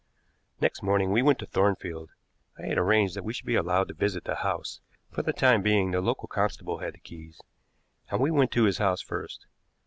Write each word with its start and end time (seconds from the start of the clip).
Next 0.59 0.81
morning 0.81 1.11
we 1.11 1.21
went 1.21 1.37
to 1.37 1.45
Thornfield. 1.45 2.09
I 2.57 2.65
had 2.65 2.79
arranged 2.79 3.15
that 3.15 3.23
we 3.23 3.33
should 3.33 3.45
be 3.45 3.53
allowed 3.53 3.87
to 3.89 3.93
visit 3.93 4.23
the 4.23 4.37
house. 4.37 4.81
For 5.11 5.21
the 5.21 5.31
time 5.31 5.61
being, 5.61 5.91
the 5.91 6.01
local 6.01 6.27
constable 6.27 6.79
had 6.79 6.95
the 6.95 6.99
keys, 6.99 7.39
and 8.09 8.19
we 8.19 8.31
went 8.31 8.49
to 8.53 8.63
his 8.63 8.79
house 8.79 9.01
first. 9.03 9.45